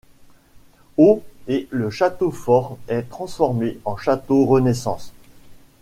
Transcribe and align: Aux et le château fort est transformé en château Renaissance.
Aux 0.97 1.21
et 1.47 1.67
le 1.69 1.91
château 1.91 2.31
fort 2.31 2.79
est 2.87 3.07
transformé 3.07 3.77
en 3.85 3.97
château 3.97 4.47
Renaissance. 4.47 5.13